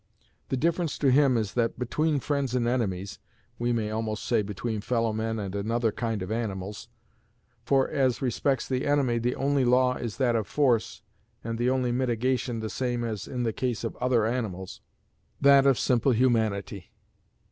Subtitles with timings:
[0.49, 3.19] The difference to him is that between friends and enemies
[3.59, 6.89] we may almost say between fellow men and another kind of animals;
[7.65, 11.03] for, as respects the enemy, the only law is that of force,
[11.43, 14.81] and the only mitigation the same as in the case of other animals
[15.39, 16.91] that of simple humanity.